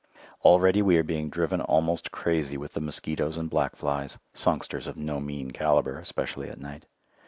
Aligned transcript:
Already 0.43 0.81
we 0.81 0.97
are 0.97 1.03
being 1.03 1.29
driven 1.29 1.61
almost 1.61 2.09
crazy 2.11 2.57
with 2.57 2.73
the 2.73 2.81
mosquitoes 2.81 3.37
and 3.37 3.51
black 3.51 3.75
flies, 3.75 4.17
songsters 4.33 4.87
of 4.87 4.97
no 4.97 5.19
mean 5.19 5.51
calibre, 5.51 6.01
especially 6.01 6.49
at 6.49 6.59
night. 6.59 6.87